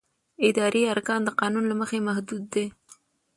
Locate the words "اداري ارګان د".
0.47-1.29